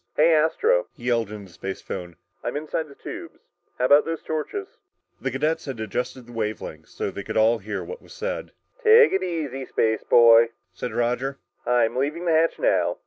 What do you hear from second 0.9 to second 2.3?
he yelled into the spacephone,